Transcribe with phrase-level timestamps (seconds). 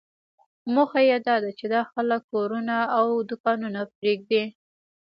[0.73, 4.43] موخه یې داده چې دا خلک کورونه او دوکانونه پرېږدي.